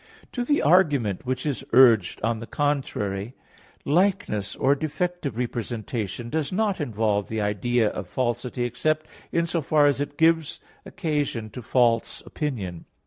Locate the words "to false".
11.51-12.21